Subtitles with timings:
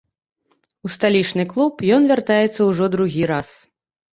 [0.87, 3.53] У сталічны клуб ён вяртаецца ўжо другі раз.